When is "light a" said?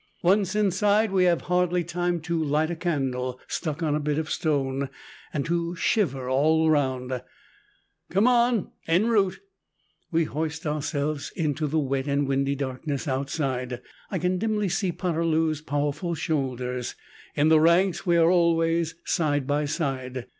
2.43-2.75